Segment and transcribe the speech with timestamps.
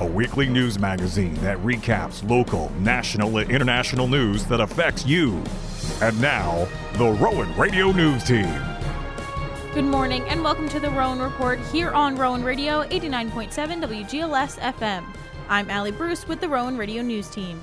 [0.00, 5.40] a weekly news magazine that recaps local, national, and international news that affects you.
[6.02, 8.60] And now, the Rowan Radio News Team.
[9.72, 13.52] Good morning and welcome to the Rowan Report here on Rowan Radio 89.7
[13.84, 15.04] WGLS FM.
[15.48, 17.60] I'm Allie Bruce with the Rowan Radio News Team.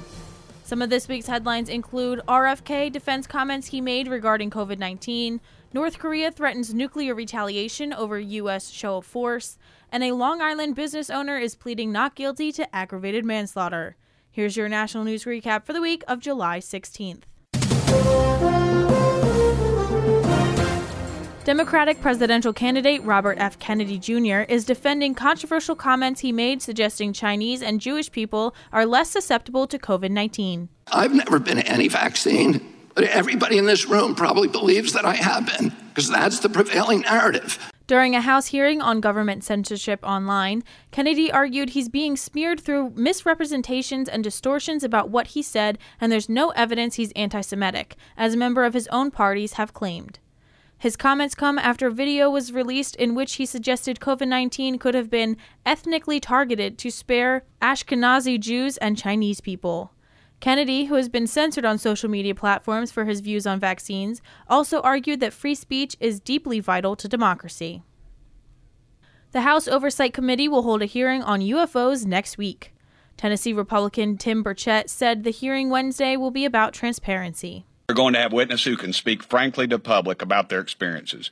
[0.63, 5.41] Some of this week's headlines include RFK defense comments he made regarding COVID 19,
[5.73, 8.69] North Korea threatens nuclear retaliation over U.S.
[8.69, 9.57] show of force,
[9.91, 13.97] and a Long Island business owner is pleading not guilty to aggravated manslaughter.
[14.31, 17.23] Here's your national news recap for the week of July 16th.
[21.43, 23.57] Democratic presidential candidate Robert F.
[23.59, 24.41] Kennedy Jr.
[24.47, 29.79] is defending controversial comments he made suggesting Chinese and Jewish people are less susceptible to
[29.79, 30.69] COVID 19.
[30.91, 32.67] I've never been anti vaccine.
[32.93, 37.01] But everybody in this room probably believes that I have been, because that's the prevailing
[37.01, 37.70] narrative.
[37.91, 44.07] During a House hearing on government censorship online, Kennedy argued he's being smeared through misrepresentations
[44.07, 48.37] and distortions about what he said, and there's no evidence he's anti Semitic, as a
[48.37, 50.19] member of his own parties have claimed.
[50.77, 54.95] His comments come after a video was released in which he suggested COVID 19 could
[54.95, 59.91] have been ethnically targeted to spare Ashkenazi Jews and Chinese people.
[60.41, 64.81] Kennedy, who has been censored on social media platforms for his views on vaccines, also
[64.81, 67.83] argued that free speech is deeply vital to democracy.
[69.33, 72.73] The House Oversight Committee will hold a hearing on UFOs next week.
[73.17, 77.67] Tennessee Republican Tim Burchett said the hearing Wednesday will be about transparency.
[77.87, 81.29] We're going to have witnesses who can speak frankly to public about their experiences.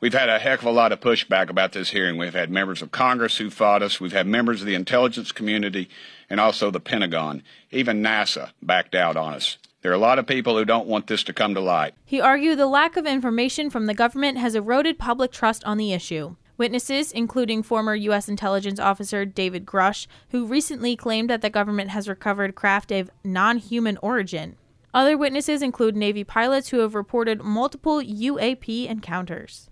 [0.00, 2.16] We've had a heck of a lot of pushback about this hearing.
[2.16, 4.00] We've had members of Congress who fought us.
[4.00, 5.90] We've had members of the intelligence community
[6.30, 7.42] and also the Pentagon.
[7.70, 9.58] Even NASA backed out on us.
[9.82, 11.92] There are a lot of people who don't want this to come to light.
[12.06, 15.92] He argued the lack of information from the government has eroded public trust on the
[15.92, 16.36] issue.
[16.56, 18.26] Witnesses, including former U.S.
[18.26, 23.58] intelligence officer David Grusch, who recently claimed that the government has recovered craft of non
[23.58, 24.56] human origin.
[24.94, 29.68] Other witnesses include Navy pilots who have reported multiple UAP encounters.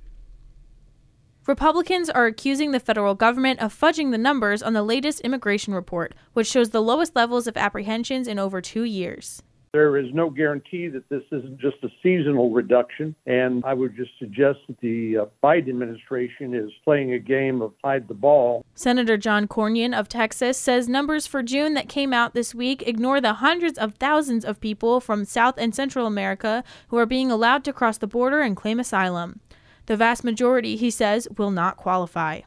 [1.48, 6.14] Republicans are accusing the federal government of fudging the numbers on the latest immigration report,
[6.34, 9.42] which shows the lowest levels of apprehensions in over two years.
[9.72, 14.10] There is no guarantee that this isn't just a seasonal reduction, and I would just
[14.18, 18.62] suggest that the uh, Biden administration is playing a game of hide the ball.
[18.74, 23.22] Senator John Cornyn of Texas says numbers for June that came out this week ignore
[23.22, 27.64] the hundreds of thousands of people from South and Central America who are being allowed
[27.64, 29.40] to cross the border and claim asylum.
[29.88, 32.42] The vast majority, he says, will not qualify.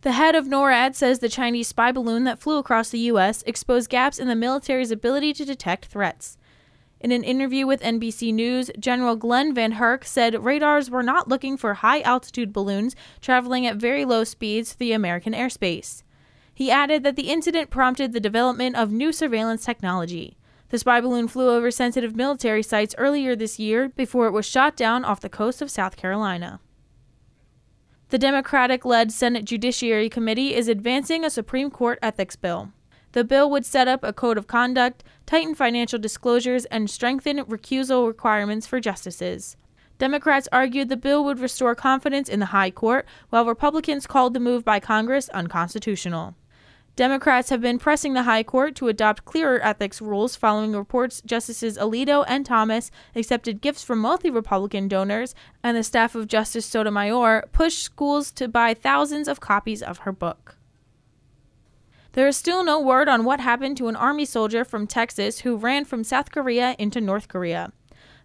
[0.00, 3.42] The head of NORAD says the Chinese spy balloon that flew across the U.S.
[3.42, 6.38] exposed gaps in the military's ability to detect threats.
[7.00, 11.74] In an interview with NBC News, General Glen VanHerck said radars were not looking for
[11.74, 16.02] high altitude balloons traveling at very low speeds through the American airspace.
[16.54, 20.38] He added that the incident prompted the development of new surveillance technology.
[20.72, 24.74] The spy balloon flew over sensitive military sites earlier this year before it was shot
[24.74, 26.60] down off the coast of South Carolina.
[28.08, 32.72] The Democratic led Senate Judiciary Committee is advancing a Supreme Court ethics bill.
[33.12, 38.06] The bill would set up a code of conduct, tighten financial disclosures, and strengthen recusal
[38.06, 39.58] requirements for justices.
[39.98, 44.40] Democrats argued the bill would restore confidence in the High Court, while Republicans called the
[44.40, 46.34] move by Congress unconstitutional.
[46.94, 51.78] Democrats have been pressing the High Court to adopt clearer ethics rules following reports Justices
[51.78, 57.48] Alito and Thomas accepted gifts from wealthy Republican donors, and the staff of Justice Sotomayor
[57.52, 60.56] pushed schools to buy thousands of copies of her book.
[62.12, 65.56] There is still no word on what happened to an Army soldier from Texas who
[65.56, 67.72] ran from South Korea into North Korea.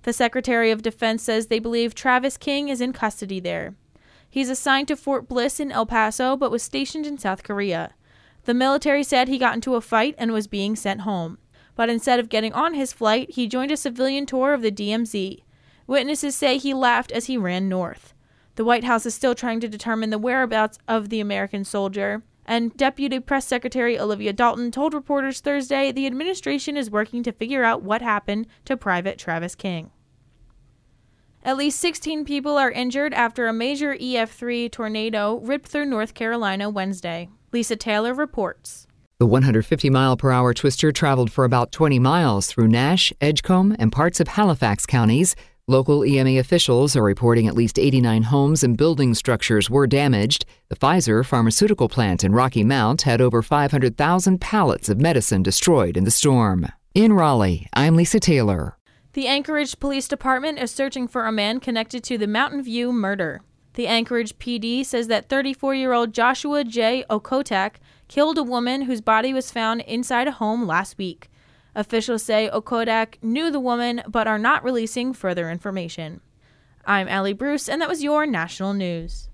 [0.03, 3.75] The Secretary of Defense says they believe Travis King is in custody there.
[4.29, 7.93] He's assigned to Fort Bliss in El Paso but was stationed in South Korea.
[8.47, 11.37] The military said he got into a fight and was being sent home.
[11.75, 15.43] But instead of getting on his flight, he joined a civilian tour of the DMZ.
[15.85, 18.13] Witnesses say he laughed as he ran north.
[18.55, 22.23] The White House is still trying to determine the whereabouts of the American soldier.
[22.45, 27.65] And Deputy Press Secretary Olivia Dalton told reporters Thursday the administration is working to figure
[27.65, 29.91] out what happened to Private Travis King.
[31.43, 36.69] At least 16 people are injured after a major EF3 tornado ripped through North Carolina
[36.69, 37.27] Wednesday.
[37.57, 38.85] Lisa Taylor reports.
[39.17, 43.91] The 150 mile per hour twister traveled for about 20 miles through Nash, Edgecombe, and
[43.91, 45.35] parts of Halifax counties.
[45.67, 50.45] Local EMA officials are reporting at least 89 homes and building structures were damaged.
[50.69, 56.03] The Pfizer pharmaceutical plant in Rocky Mount had over 500,000 pallets of medicine destroyed in
[56.03, 56.67] the storm.
[56.93, 58.77] In Raleigh, I'm Lisa Taylor.
[59.13, 63.41] The Anchorage Police Department is searching for a man connected to the Mountain View murder.
[63.77, 67.05] The Anchorage PD says that 34 year old Joshua J.
[67.11, 67.75] Okotak
[68.07, 71.29] killed a woman whose body was found inside a home last week.
[71.75, 76.21] Officials say Okotak knew the woman but are not releasing further information.
[76.87, 79.26] I'm Allie Bruce, and that was your national news.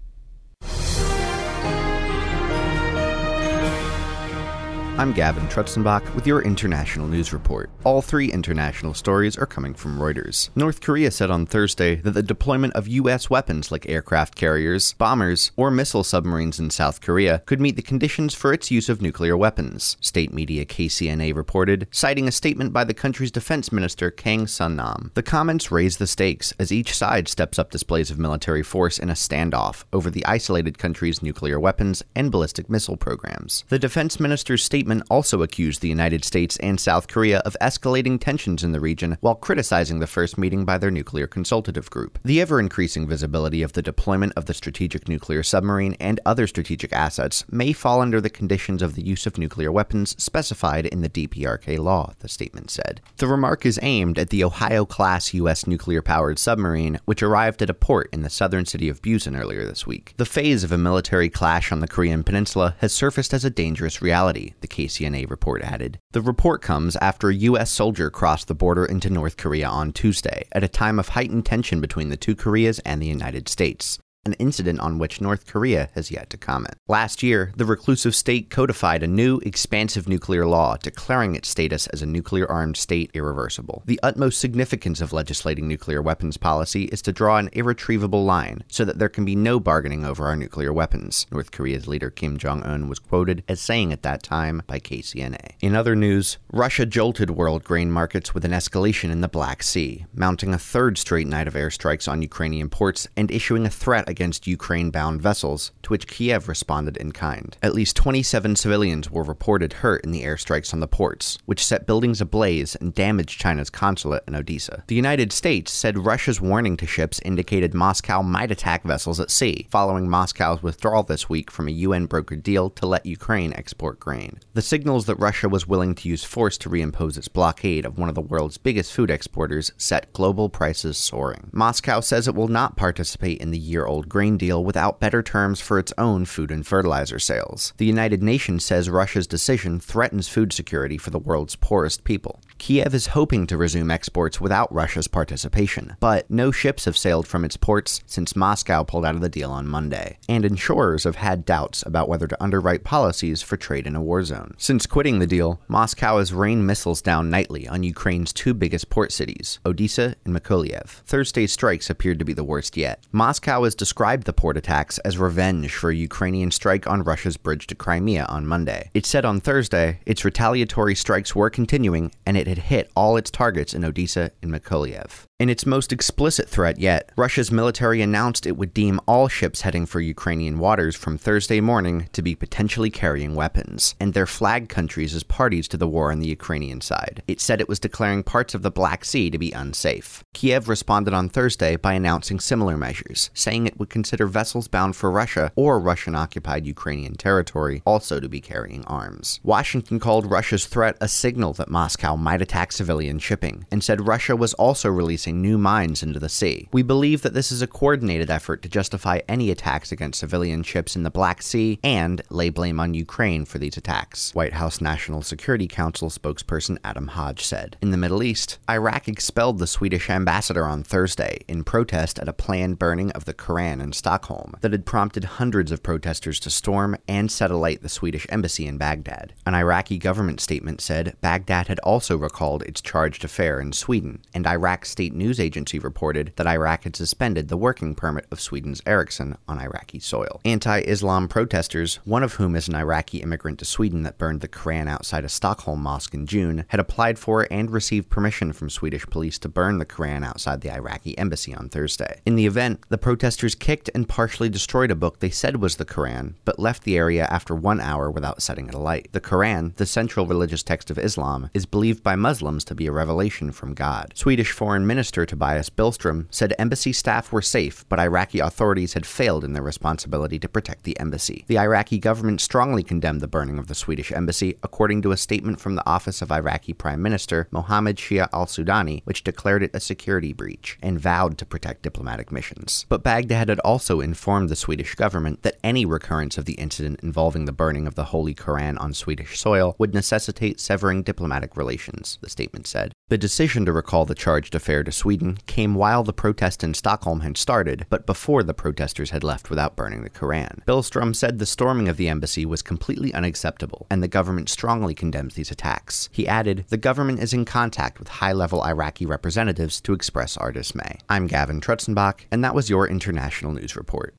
[4.95, 7.71] I'm Gavin Trutzenbach with your international news report.
[7.83, 10.55] All three international stories are coming from Reuters.
[10.55, 13.27] North Korea said on Thursday that the deployment of U.S.
[13.27, 18.35] weapons like aircraft carriers, bombers, or missile submarines in South Korea could meet the conditions
[18.35, 22.93] for its use of nuclear weapons, state media KCNA reported, citing a statement by the
[22.93, 25.09] country's defense minister Kang Sun Nam.
[25.15, 29.09] The comments raise the stakes as each side steps up displays of military force in
[29.09, 33.65] a standoff over the isolated country's nuclear weapons and ballistic missile programs.
[33.69, 38.19] The defense minister's statement statement also accused the United States and South Korea of escalating
[38.19, 42.19] tensions in the region while criticizing the first meeting by their nuclear consultative group.
[42.25, 46.91] The ever increasing visibility of the deployment of the strategic nuclear submarine and other strategic
[46.91, 51.09] assets may fall under the conditions of the use of nuclear weapons specified in the
[51.09, 52.99] DPRK law, the statement said.
[53.17, 55.65] The remark is aimed at the Ohio class U.S.
[55.65, 59.65] nuclear powered submarine, which arrived at a port in the southern city of Busan earlier
[59.65, 60.13] this week.
[60.17, 64.01] The phase of a military clash on the Korean peninsula has surfaced as a dangerous
[64.01, 65.99] reality, the KCNA report added.
[66.11, 67.71] The report comes after a U.S.
[67.71, 71.79] soldier crossed the border into North Korea on Tuesday, at a time of heightened tension
[71.79, 76.11] between the two Koreas and the United States an incident on which North Korea has
[76.11, 76.75] yet to comment.
[76.87, 82.01] Last year, the reclusive state codified a new, expansive nuclear law declaring its status as
[82.01, 83.83] a nuclear armed state irreversible.
[83.85, 88.85] The utmost significance of legislating nuclear weapons policy is to draw an irretrievable line so
[88.85, 92.63] that there can be no bargaining over our nuclear weapons, North Korea's leader Kim Jong
[92.63, 95.55] un was quoted as saying at that time by KCNA.
[95.59, 100.05] In other news, Russia jolted world grain markets with an escalation in the Black Sea,
[100.13, 104.45] mounting a third straight night of airstrikes on Ukrainian ports and issuing a threat against
[104.45, 107.57] Ukraine bound vessels, to which Kiev responded in kind.
[107.63, 111.87] At least 27 civilians were reported hurt in the airstrikes on the ports, which set
[111.87, 114.83] buildings ablaze and damaged China's consulate in Odessa.
[114.85, 119.67] The United States said Russia's warning to ships indicated Moscow might attack vessels at sea,
[119.71, 124.39] following Moscow's withdrawal this week from a UN brokered deal to let Ukraine export grain.
[124.53, 128.09] The signals that Russia was willing to use force to reimpose its blockade of one
[128.09, 131.49] of the world's biggest food exporters set global prices soaring.
[131.51, 135.59] Moscow says it will not participate in the year old grain deal without better terms
[135.59, 137.73] for its own food and fertilizer sales.
[137.77, 142.39] The United Nations says Russia's decision threatens food security for the world's poorest people.
[142.57, 147.43] Kiev is hoping to resume exports without Russia's participation, but no ships have sailed from
[147.43, 151.45] its ports since Moscow pulled out of the deal on Monday, and insurers have had
[151.45, 154.55] doubts about whether to underwrite policies for trade in a war zone.
[154.57, 159.11] Since quitting the deal, Moscow has rained missiles down nightly on Ukraine's two biggest port
[159.11, 161.01] cities, Odessa and Mykolaiv.
[161.05, 163.03] Thursday's strikes appeared to be the worst yet.
[163.11, 167.67] Moscow has described the port attacks as revenge for a Ukrainian strike on Russia's bridge
[167.67, 168.89] to Crimea on Monday.
[168.93, 173.31] It said on Thursday its retaliatory strikes were continuing and it had hit all its
[173.31, 175.25] targets in Odessa and Mykolaiv.
[175.39, 179.85] In its most explicit threat yet, Russia's military announced it would deem all ships heading
[179.85, 185.13] for Ukrainian waters from Thursday morning to be potentially carrying weapons, and their flag countries
[185.13, 187.23] as parties to the war on the Ukrainian side.
[187.27, 190.23] It said it was declaring parts of the Black Sea to be unsafe.
[190.33, 195.11] Kiev responded on Thursday by announcing similar measures, saying it would consider vessels bound for
[195.11, 199.41] Russia or Russian occupied Ukrainian territory also to be carrying arms.
[199.43, 204.35] Washington called Russia's threat a signal that Moscow might attack civilian shipping, and said Russia
[204.35, 206.67] was also releasing new mines into the sea.
[206.71, 210.95] We believe that this is a coordinated effort to justify any attacks against civilian ships
[210.95, 215.21] in the Black Sea and lay blame on Ukraine for these attacks, White House National
[215.21, 217.77] Security Council spokesperson Adam Hodge said.
[217.81, 222.33] In the Middle East, Iraq expelled the Swedish ambassador on Thursday in protest at a
[222.33, 226.95] planned burning of the Koran in Stockholm that had prompted hundreds of protesters to storm
[227.07, 229.33] and set alight the Swedish embassy in Baghdad.
[229.45, 234.47] An Iraqi government statement said Baghdad had also recalled its chargé d'affaires in Sweden, and
[234.47, 239.37] Iraq's state news agency reported that Iraq had suspended the working permit of Sweden's Ericsson
[239.47, 240.41] on Iraqi soil.
[240.43, 244.47] Anti Islam protesters, one of whom is an Iraqi immigrant to Sweden that burned the
[244.47, 249.05] Koran outside a Stockholm mosque in June, had applied for and received permission from Swedish
[249.05, 252.21] police to burn the Koran outside the Iraqi embassy on Thursday.
[252.25, 255.75] In the event, the protesters protesters kicked and partially destroyed a book they said was
[255.77, 259.09] the Quran, but left the area after one hour without setting it alight.
[259.11, 262.91] The Quran, the central religious text of Islam, is believed by Muslims to be a
[262.91, 264.13] revelation from God.
[264.15, 269.43] Swedish Foreign Minister Tobias Billström said embassy staff were safe, but Iraqi authorities had failed
[269.43, 271.45] in their responsibility to protect the embassy.
[271.47, 275.59] The Iraqi government strongly condemned the burning of the Swedish embassy, according to a statement
[275.59, 279.79] from the office of Iraqi Prime Minister Mohammed Shia al Sudani, which declared it a
[279.79, 282.85] security breach and vowed to protect diplomatic missions.
[282.89, 287.45] But Baghdad had also informed the Swedish government that any recurrence of the incident involving
[287.45, 292.29] the burning of the Holy Quran on Swedish soil would necessitate severing diplomatic relations, the
[292.29, 292.91] statement said.
[293.09, 297.21] The decision to recall the chargé d'affaires to Sweden came while the protest in Stockholm
[297.21, 300.63] had started, but before the protesters had left without burning the Koran.
[300.67, 305.35] Billström said the storming of the embassy was completely unacceptable, and the government strongly condemns
[305.35, 306.09] these attacks.
[306.11, 310.51] He added, The government is in contact with high level Iraqi representatives to express our
[310.51, 310.97] dismay.
[311.09, 314.15] I'm Gavin Trutzenbach, and that was your International News Report.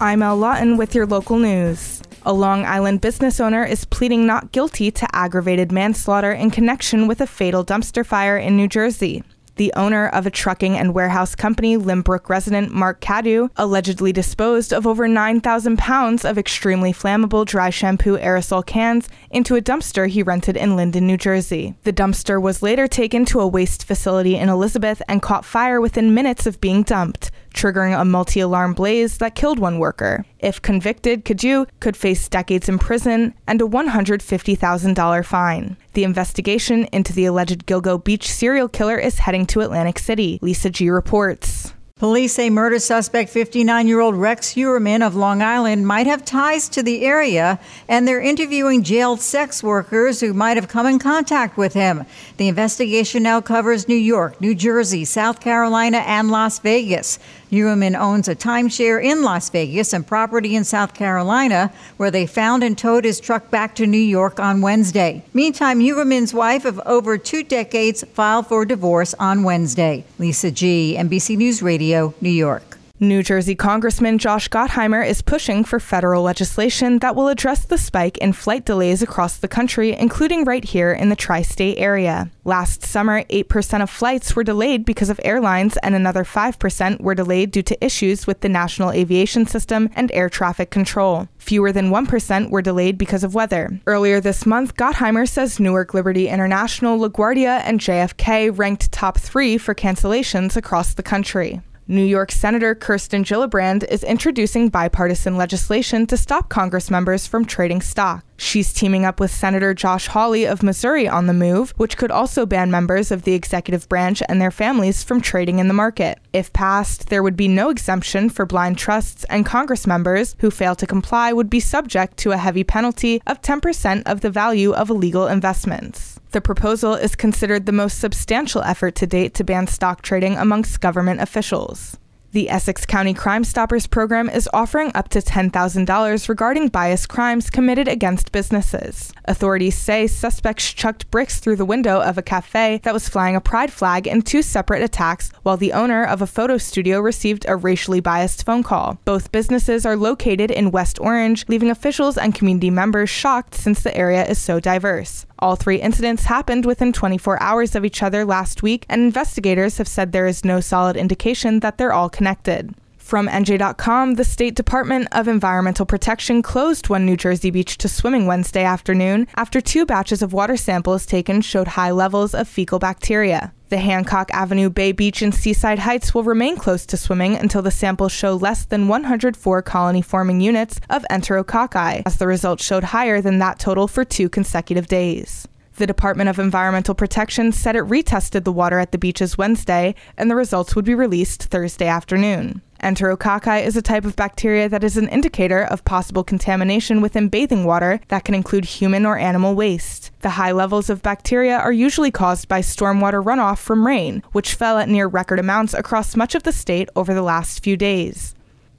[0.00, 1.91] I'm El Lawton with your local news.
[2.24, 7.20] A Long Island business owner is pleading not guilty to aggravated manslaughter in connection with
[7.20, 9.24] a fatal dumpster fire in New Jersey.
[9.56, 14.86] The owner of a trucking and warehouse company, Lynbrook resident Mark Cadu, allegedly disposed of
[14.86, 20.56] over 9,000 pounds of extremely flammable dry shampoo aerosol cans into a dumpster he rented
[20.56, 21.74] in Linden, New Jersey.
[21.82, 26.14] The dumpster was later taken to a waste facility in Elizabeth and caught fire within
[26.14, 30.24] minutes of being dumped triggering a multi alarm blaze that killed one worker.
[30.38, 35.76] If convicted, Cadu could face decades in prison and a $150,000 fine.
[35.94, 40.38] The investigation into the alleged Gilgo Beach serial killer is heading to Atlantic City.
[40.42, 41.72] Lisa G reports.
[42.02, 46.68] Police say murder suspect 59 year old Rex Heuermann of Long Island might have ties
[46.70, 51.56] to the area, and they're interviewing jailed sex workers who might have come in contact
[51.56, 52.04] with him.
[52.38, 57.20] The investigation now covers New York, New Jersey, South Carolina, and Las Vegas.
[57.52, 62.64] Heuermann owns a timeshare in Las Vegas and property in South Carolina, where they found
[62.64, 65.22] and towed his truck back to New York on Wednesday.
[65.34, 70.02] Meantime, Heuermann's wife of over two decades filed for divorce on Wednesday.
[70.18, 72.78] Lisa G., NBC News Radio, New York.
[73.02, 78.16] New Jersey Congressman Josh Gottheimer is pushing for federal legislation that will address the spike
[78.18, 82.30] in flight delays across the country, including right here in the tri state area.
[82.44, 87.50] Last summer, 8% of flights were delayed because of airlines, and another 5% were delayed
[87.50, 91.26] due to issues with the National Aviation System and air traffic control.
[91.38, 93.80] Fewer than 1% were delayed because of weather.
[93.84, 99.74] Earlier this month, Gottheimer says Newark Liberty International, LaGuardia, and JFK ranked top three for
[99.74, 101.60] cancellations across the country.
[101.92, 107.82] New York Senator Kirsten Gillibrand is introducing bipartisan legislation to stop Congress members from trading
[107.82, 108.24] stock.
[108.42, 112.44] She's teaming up with Senator Josh Hawley of Missouri on the move, which could also
[112.44, 116.18] ban members of the executive branch and their families from trading in the market.
[116.32, 120.74] If passed, there would be no exemption for blind trusts, and Congress members who fail
[120.74, 124.90] to comply would be subject to a heavy penalty of 10% of the value of
[124.90, 126.18] illegal investments.
[126.32, 130.80] The proposal is considered the most substantial effort to date to ban stock trading amongst
[130.80, 131.96] government officials.
[132.32, 137.88] The Essex County Crime Stoppers program is offering up to $10,000 regarding bias crimes committed
[137.88, 139.12] against businesses.
[139.26, 143.40] Authorities say suspects chucked bricks through the window of a cafe that was flying a
[143.42, 147.54] pride flag in two separate attacks, while the owner of a photo studio received a
[147.54, 148.98] racially biased phone call.
[149.04, 153.94] Both businesses are located in West Orange, leaving officials and community members shocked since the
[153.94, 155.26] area is so diverse.
[155.42, 159.88] All three incidents happened within 24 hours of each other last week, and investigators have
[159.88, 162.72] said there is no solid indication that they're all connected.
[163.12, 168.24] From NJ.com, the State Department of Environmental Protection closed one New Jersey beach to swimming
[168.24, 173.52] Wednesday afternoon after two batches of water samples taken showed high levels of fecal bacteria.
[173.68, 177.70] The Hancock Avenue Bay Beach in Seaside Heights will remain closed to swimming until the
[177.70, 183.20] samples show less than 104 colony forming units of enterococci, as the results showed higher
[183.20, 185.46] than that total for two consecutive days.
[185.76, 190.30] The Department of Environmental Protection said it retested the water at the beaches Wednesday, and
[190.30, 192.60] the results would be released Thursday afternoon.
[192.82, 197.64] Enterococci is a type of bacteria that is an indicator of possible contamination within bathing
[197.64, 200.10] water that can include human or animal waste.
[200.20, 204.78] The high levels of bacteria are usually caused by stormwater runoff from rain, which fell
[204.78, 208.34] at near record amounts across much of the state over the last few days.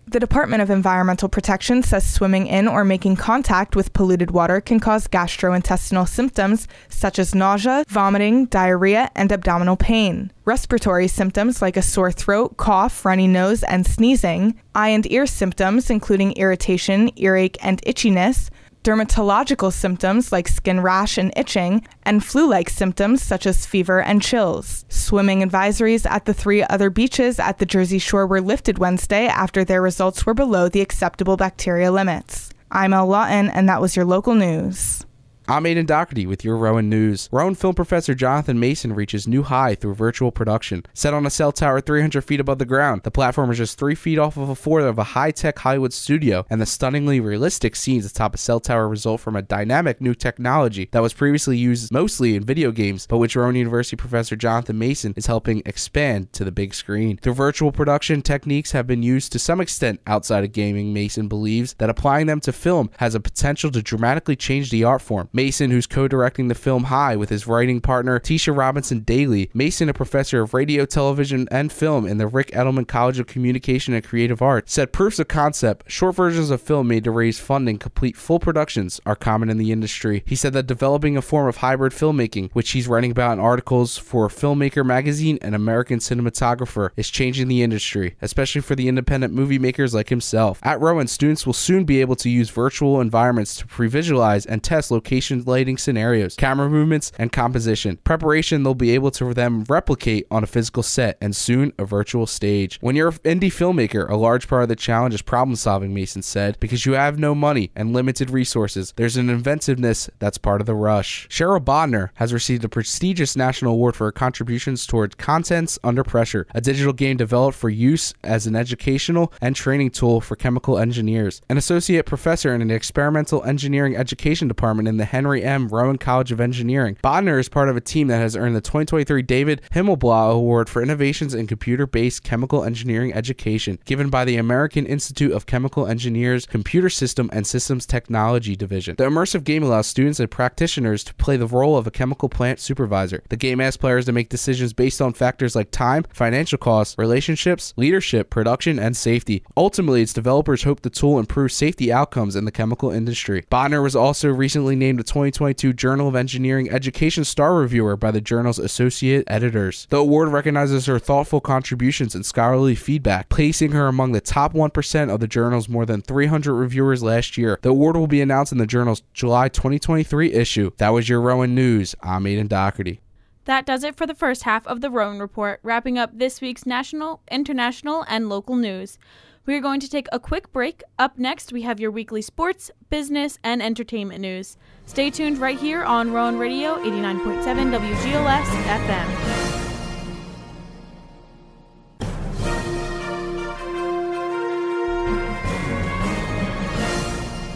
[0.05, 4.79] The Department of Environmental Protection says swimming in or making contact with polluted water can
[4.79, 10.31] cause gastrointestinal symptoms such as nausea, vomiting, diarrhea, and abdominal pain.
[10.43, 14.60] Respiratory symptoms like a sore throat, cough, runny nose, and sneezing.
[14.75, 18.50] Eye and ear symptoms including irritation, earache, and itchiness.
[18.83, 24.21] Dermatological symptoms like skin rash and itching, and flu like symptoms such as fever and
[24.21, 24.85] chills.
[24.89, 29.63] Swimming advisories at the three other beaches at the Jersey Shore were lifted Wednesday after
[29.63, 32.49] their results were below the acceptable bacteria limits.
[32.71, 35.05] I'm El Lawton, and that was your local news.
[35.45, 37.27] I'm Aiden Doherty with your Rowan News.
[37.29, 40.85] Rowan film professor Jonathan Mason reaches new high through virtual production.
[40.93, 43.93] Set on a cell tower 300 feet above the ground, the platform is just three
[43.93, 47.75] feet off of a floor of a high tech Hollywood studio, and the stunningly realistic
[47.75, 51.91] scenes atop a cell tower result from a dynamic new technology that was previously used
[51.91, 56.45] mostly in video games, but which Rowan University professor Jonathan Mason is helping expand to
[56.45, 57.17] the big screen.
[57.17, 61.73] Through virtual production techniques have been used to some extent outside of gaming, Mason believes
[61.79, 65.27] that applying them to film has a potential to dramatically change the art form.
[65.35, 69.49] Mason, who's co directing the film High with his writing partner Tisha Robinson Daly.
[69.51, 73.95] Mason, a professor of radio, television, and film in the Ric Edelman College of Communication
[73.95, 77.79] and Creative Arts, said proofs of concept, short versions of film made to raise funding,
[77.79, 80.21] complete full productions, are common in the industry.
[80.27, 83.97] He said that developing a form of hybrid filmmaking, which he's writing about in articles
[83.97, 89.57] for Filmmaker magazine and American Cinematographer, is changing the industry, especially for the independent movie
[89.57, 90.59] makers like himself.
[90.61, 94.61] At Rowan, students will soon be able to use virtual environments to pre visualize and
[94.61, 97.97] test location lighting scenarios, camera movements, and composition.
[98.03, 102.27] Preparation they'll be able to then replicate on a physical set and soon a virtual
[102.27, 102.77] stage.
[102.81, 106.21] When you're an indie filmmaker, a large part of the challenge is problem solving, Mason
[106.21, 108.93] said, because you have no money and limited resources.
[108.95, 111.27] There's an inventiveness that's part of the rush.
[111.29, 116.47] Cheryl Bodnar has received a prestigious national award for her contributions toward Contents Under Pressure,
[116.53, 121.41] a digital game developed for use as an educational and training tool for chemical engineers.
[121.49, 125.67] An associate professor in an experimental engineering education department in the Henry M.
[125.67, 126.98] Rowan College of Engineering.
[127.03, 130.82] Bodnar is part of a team that has earned the 2023 David Himmelblau Award for
[130.82, 136.48] Innovations in Computer Based Chemical Engineering Education, given by the American Institute of Chemical Engineers
[136.48, 138.96] Computer System and Systems Technology Division.
[138.96, 142.60] The immersive game allows students and practitioners to play the role of a chemical plant
[142.60, 143.22] supervisor.
[143.29, 147.75] The game asks players to make decisions based on factors like time, financial costs, relationships,
[147.77, 149.43] leadership, production, and safety.
[149.55, 153.43] Ultimately, its developers hope the tool improves safety outcomes in the chemical industry.
[153.51, 158.21] Bodnar was also recently named the 2022 Journal of Engineering Education Star Reviewer by the
[158.21, 159.85] journal's associate editors.
[159.89, 165.13] The award recognizes her thoughtful contributions and scholarly feedback, placing her among the top 1%
[165.13, 167.59] of the journal's more than 300 reviewers last year.
[167.61, 170.71] The award will be announced in the journal's July 2023 issue.
[170.77, 171.95] That was your Rowan News.
[172.01, 173.01] I'm Aiden Doherty.
[173.43, 176.65] That does it for the first half of the Rowan Report, wrapping up this week's
[176.65, 178.97] national, international, and local news.
[179.45, 180.84] We are going to take a quick break.
[180.97, 184.56] Up next, we have your weekly sports, business, and entertainment news.
[184.86, 188.45] Stay tuned right here on Rowan Radio 89.7 WGLS
[188.79, 189.58] FM.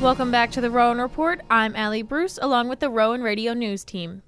[0.01, 1.39] Welcome back to the Rowan Report.
[1.49, 4.23] I'm Allie Bruce, along with the Rowan Radio News team.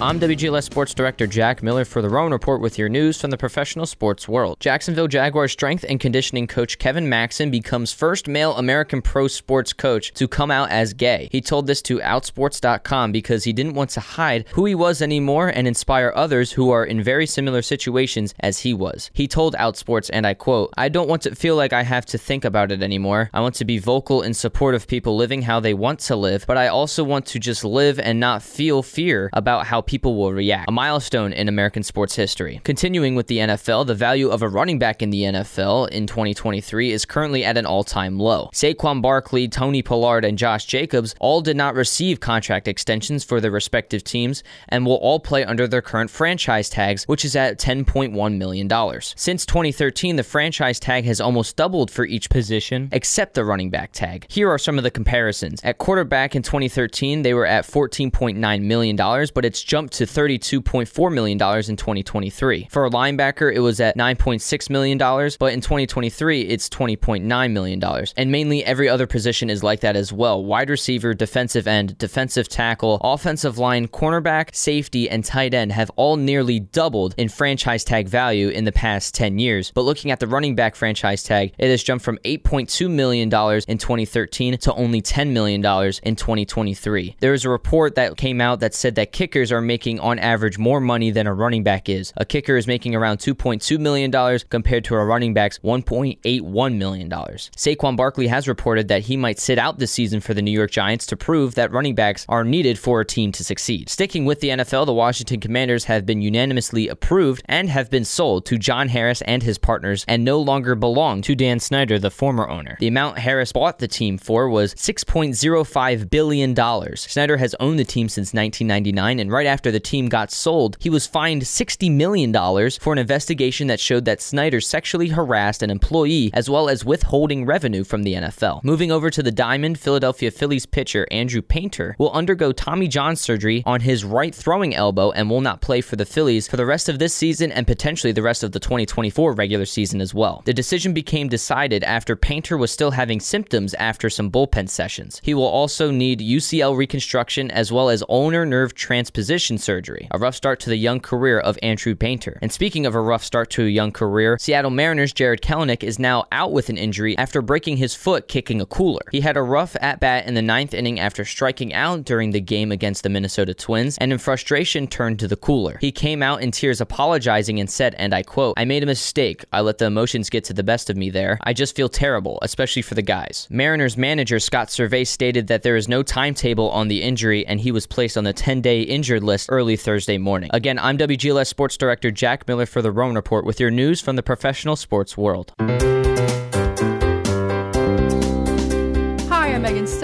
[0.00, 3.36] I'm WGLS Sports Director Jack Miller for the Rowan Report with your news from the
[3.36, 4.56] professional sports world.
[4.58, 10.12] Jacksonville Jaguars strength and conditioning coach Kevin Maxen becomes first male American pro sports coach
[10.14, 11.28] to come out as gay.
[11.30, 15.48] He told this to Outsports.com because he didn't want to hide who he was anymore
[15.48, 19.12] and inspire others who are in very similar situations as he was.
[19.14, 22.18] He told Outsports, and I quote, I don't want to feel like I have to
[22.18, 23.30] think about it anymore.
[23.32, 26.46] I want to be vocal in support of people living how they want to live,
[26.48, 30.32] but I also want to just live and not feel fear about how people will
[30.32, 30.68] react.
[30.68, 32.60] A milestone in American sports history.
[32.64, 36.92] Continuing with the NFL, the value of a running back in the NFL in 2023
[36.92, 38.50] is currently at an all time low.
[38.52, 43.50] Saquon Barkley, Tony Pollard, and Josh Jacobs all did not receive contract extensions for their
[43.50, 48.36] respective teams and will all play under their current franchise tags, which is at $10.1
[48.36, 49.00] million.
[49.16, 53.92] Since 2013, the franchise tag has almost doubled for each position except the running back
[53.92, 54.26] tag.
[54.30, 55.60] Here are some of the comparisons.
[55.64, 61.32] At quarterback in 2013, they were at $14.9 million, but it's jumped to $32.4 million
[61.36, 62.68] in 2023.
[62.70, 68.06] For a linebacker, it was at $9.6 million, but in 2023, it's $20.9 million.
[68.16, 72.48] And mainly every other position is like that as well wide receiver, defensive end, defensive
[72.48, 78.06] tackle, offensive line, cornerback, safety, and tight end have all nearly doubled in franchise tag
[78.06, 79.72] value in the past 10 years.
[79.72, 83.78] But looking at the running back franchise tag, it has jumped from $8.2 million in
[83.78, 85.60] 2013 to only $10 million
[86.04, 87.16] in 2023.
[87.18, 90.58] There is a report that came out that said that kickers are making on average
[90.58, 92.12] more money than a running back is.
[92.16, 97.10] A kicker is making around $2.2 million compared to a running back's $1.81 million.
[97.10, 100.70] Saquon Barkley has reported that he might sit out this season for the New York
[100.70, 103.88] Giants to prove that running backs are needed for a team to succeed.
[103.88, 108.46] Sticking with the NFL, the Washington Commanders have been unanimously approved and have been sold
[108.46, 112.48] to John Harris and his partners and no longer belong to Dan Snyder, the former
[112.48, 112.76] owner.
[112.80, 116.96] The amount Harris bought the team for was $6.05 billion.
[116.96, 120.90] Snyder has owned the team since 1999, and right after the team got sold, he
[120.90, 122.32] was fined $60 million
[122.80, 127.46] for an investigation that showed that Snyder sexually harassed an employee as well as withholding
[127.46, 128.62] revenue from the NFL.
[128.64, 133.62] Moving over to the Diamond, Philadelphia Phillies pitcher Andrew Painter will undergo Tommy John surgery
[133.66, 136.88] on his right throwing elbow and will not play for the Phillies for the rest
[136.88, 140.42] of this season and potentially the rest of the 2024 regular season as well.
[140.44, 145.20] The decision became decided after Painter was still having symptoms after some bullpen sessions.
[145.22, 150.08] He will also need UCL reconstruction as well as ulnar nerve transposition surgery.
[150.10, 152.38] A rough start to the young career of Andrew Painter.
[152.40, 155.98] And speaking of a rough start to a young career, Seattle Mariners Jarred Kelenic is
[155.98, 159.02] now out with an injury after breaking his foot kicking a cooler.
[159.12, 162.40] He had a rough at bat in the ninth inning after striking out during the
[162.40, 165.76] game against the Minnesota Twins and in frustration turned to the cooler.
[165.80, 169.44] He came out in tears apologizing and said, and I quote, I made a mistake.
[169.52, 171.38] I let the emotions get to the best of me there.
[171.42, 173.46] I just feel terrible, especially for the guys.
[173.50, 177.72] Mariners manager Scott Servais stated that there is no timetable on the injury and he
[177.72, 180.50] was placed on the 10 day injured list early Thursday morning.
[180.52, 184.16] Again, I'm WGLS Sports Director Jack Miller for the Rowan Report with your news from
[184.16, 185.52] the professional sports world.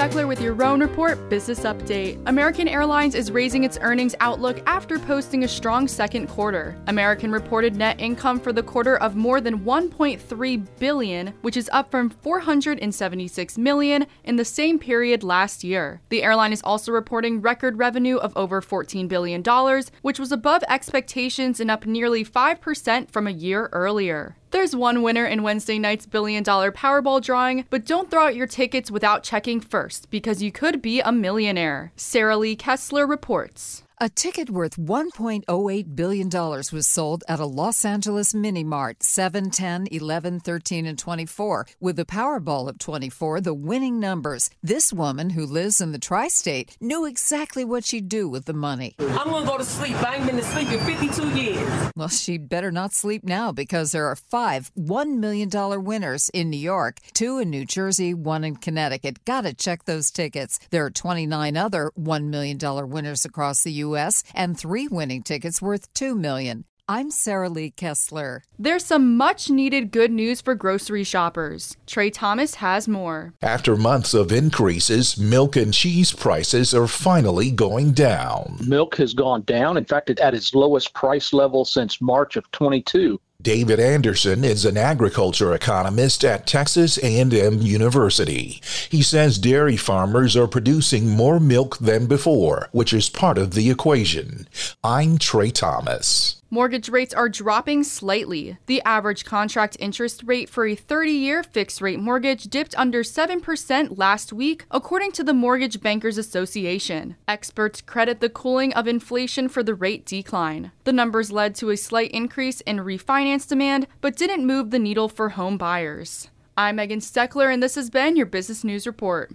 [0.01, 2.19] Steckler with your Rowan Report Business Update.
[2.25, 6.75] American Airlines is raising its earnings outlook after posting a strong second quarter.
[6.87, 11.91] American reported net income for the quarter of more than 1.3 billion, which is up
[11.91, 16.01] from 476 million in the same period last year.
[16.09, 20.65] The airline is also reporting record revenue of over 14 billion dollars, which was above
[20.67, 24.39] expectations and up nearly 5% from a year earlier.
[24.53, 28.49] There's one winner in Wednesday night's billion dollar Powerball drawing, but don't throw out your
[28.49, 31.93] tickets without checking first because you could be a millionaire.
[31.95, 33.85] Sarah Lee Kessler reports.
[34.03, 39.89] A ticket worth $1.08 billion was sold at a Los Angeles mini mart 7, 10,
[39.91, 44.49] 11, 13, and 24, with the Powerball of 24 the winning numbers.
[44.63, 48.55] This woman, who lives in the tri state, knew exactly what she'd do with the
[48.55, 48.95] money.
[49.01, 50.03] I'm gonna go to sleep.
[50.03, 51.93] I ain't been to sleep in 52 years.
[51.95, 55.51] Well, she'd better not sleep now because there are five $1 million
[55.85, 59.27] winners in New York, two in New Jersey, one in Connecticut.
[59.27, 60.59] Gotta check those tickets.
[60.71, 62.59] There are 29 other $1 million
[62.89, 63.90] winners across the U.S.
[63.91, 64.23] U.S.
[64.35, 66.65] and three winning tickets worth 2 million.
[66.89, 68.43] I'm Sarah Lee Kessler.
[68.59, 71.77] There's some much needed good news for grocery shoppers.
[71.87, 73.33] Trey Thomas has more.
[73.43, 78.59] After months of increases, milk and cheese prices are finally going down.
[78.67, 79.77] Milk has gone down.
[79.77, 83.21] In fact, it's at its lowest price level since March of 22.
[83.43, 88.61] David Anderson is an agriculture economist at Texas A&M University.
[88.91, 93.71] He says dairy farmers are producing more milk than before, which is part of the
[93.71, 94.47] equation.
[94.85, 96.40] I'm Trey Thomas.
[96.53, 98.59] Mortgage rates are dropping slightly.
[98.67, 103.97] The average contract interest rate for a 30 year fixed rate mortgage dipped under 7%
[103.97, 107.15] last week, according to the Mortgage Bankers Association.
[107.29, 110.73] Experts credit the cooling of inflation for the rate decline.
[110.83, 115.09] The numbers led to a slight increase in refinance demand, but didn't move the needle
[115.09, 116.31] for home buyers.
[116.57, 119.31] I'm Megan Steckler, and this has been your Business News Report.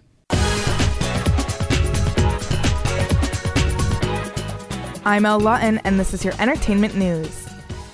[5.08, 7.30] I'm Elle Lawton, and this is your entertainment news.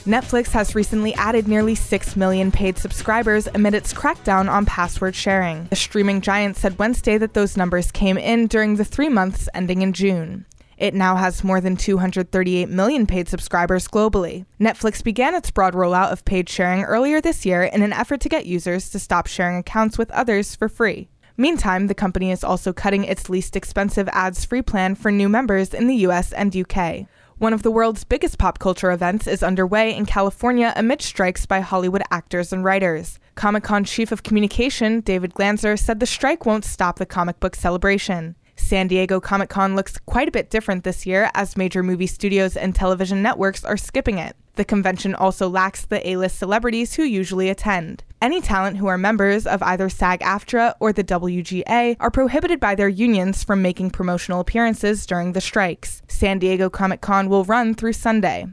[0.06, 5.65] Netflix has recently added nearly 6 million paid subscribers amid its crackdown on password sharing.
[5.65, 9.82] The streaming giant said Wednesday that those numbers came in during the three months ending
[9.82, 10.45] in June.
[10.78, 14.45] It now has more than 238 million paid subscribers globally.
[14.58, 18.30] Netflix began its broad rollout of paid sharing earlier this year in an effort to
[18.30, 21.10] get users to stop sharing accounts with others for free.
[21.41, 25.73] Meantime, the company is also cutting its least expensive ads free plan for new members
[25.73, 27.08] in the US and UK.
[27.39, 31.62] One of the world's biggest pop culture events is underway in California amid strikes by
[31.62, 33.17] Hollywood actors and writers.
[33.34, 37.56] Comic Con Chief of Communication, David Glanzer, said the strike won't stop the comic book
[37.56, 38.36] celebration.
[38.56, 42.56] San Diego Comic Con looks quite a bit different this year as major movie studios
[42.56, 44.36] and television networks are skipping it.
[44.62, 48.04] The convention also lacks the A list celebrities who usually attend.
[48.21, 52.76] Any talent who are members of either SAG AFTRA or the WGA are prohibited by
[52.76, 56.04] their unions from making promotional appearances during the strikes.
[56.08, 58.45] San Diego Comic Con will run through Sunday.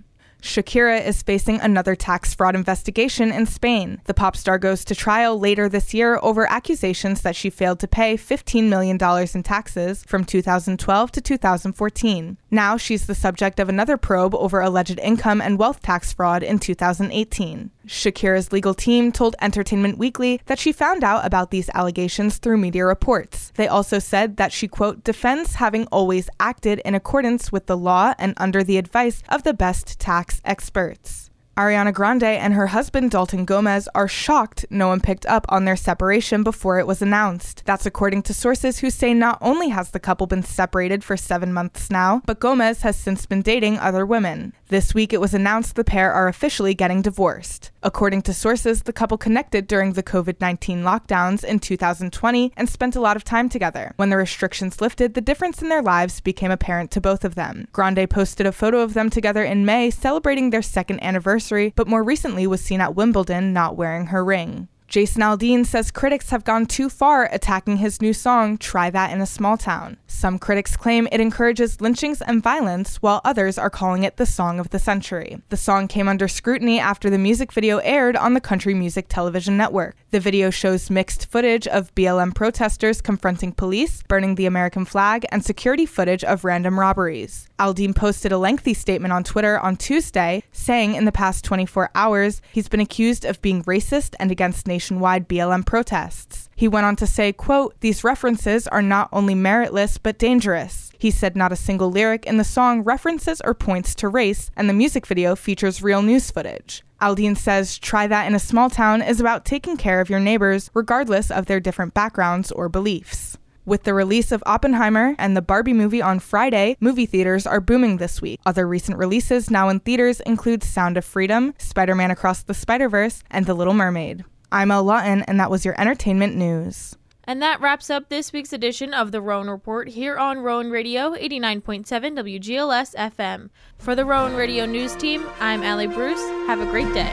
[0.42, 4.00] Shakira is facing another tax fraud investigation in Spain.
[4.04, 7.88] The pop star goes to trial later this year over accusations that she failed to
[7.88, 8.98] pay $15 million
[9.34, 12.38] in taxes from 2012 to 2014.
[12.50, 16.58] Now she's the subject of another probe over alleged income and wealth tax fraud in
[16.58, 17.70] 2018.
[17.88, 22.84] Shakira's legal team told Entertainment Weekly that she found out about these allegations through media
[22.84, 23.52] reports.
[23.56, 28.14] They also said that she, quote, defends having always acted in accordance with the law
[28.18, 31.28] and under the advice of the best tax experts.
[31.58, 35.74] Ariana Grande and her husband Dalton Gomez are shocked no one picked up on their
[35.74, 37.64] separation before it was announced.
[37.66, 41.52] That's according to sources who say not only has the couple been separated for seven
[41.52, 44.52] months now, but Gomez has since been dating other women.
[44.68, 47.70] This week it was announced the pair are officially getting divorced.
[47.82, 52.94] According to sources, the couple connected during the COVID 19 lockdowns in 2020 and spent
[52.94, 53.94] a lot of time together.
[53.96, 57.68] When the restrictions lifted, the difference in their lives became apparent to both of them.
[57.72, 62.02] Grande posted a photo of them together in May, celebrating their second anniversary, but more
[62.02, 64.68] recently was seen at Wimbledon not wearing her ring.
[64.88, 69.20] Jason Aldean says critics have gone too far attacking his new song, Try That in
[69.20, 69.98] a Small Town.
[70.06, 74.58] Some critics claim it encourages lynchings and violence, while others are calling it the song
[74.58, 75.42] of the century.
[75.50, 79.58] The song came under scrutiny after the music video aired on the Country Music Television
[79.58, 79.94] Network.
[80.10, 85.44] The video shows mixed footage of BLM protesters confronting police, burning the American flag, and
[85.44, 87.46] security footage of random robberies.
[87.58, 92.40] Aldean posted a lengthy statement on Twitter on Tuesday, saying in the past 24 hours
[92.52, 96.48] he's been accused of being racist and against nationwide BLM protests.
[96.54, 100.92] He went on to say, quote, These references are not only meritless but dangerous.
[100.96, 104.68] He said not a single lyric in the song references or points to race, and
[104.68, 106.84] the music video features real news footage.
[107.02, 110.70] Aldean says Try That in a Small Town is about taking care of your neighbors,
[110.74, 113.36] regardless of their different backgrounds or beliefs.
[113.66, 117.96] With the release of Oppenheimer and the Barbie movie on Friday, movie theaters are booming
[117.96, 118.38] this week.
[118.46, 122.88] Other recent releases now in theaters include Sound of Freedom, Spider Man Across the Spider
[122.88, 124.24] Verse, and The Little Mermaid.
[124.50, 126.96] I'm El Lawton, and that was your entertainment news.
[127.24, 131.12] And that wraps up this week's edition of the Rowan Report here on Rowan Radio
[131.12, 133.50] 89.7 WGLS FM.
[133.76, 136.26] For the Rowan Radio News Team, I'm Allie Bruce.
[136.46, 137.12] Have a great day.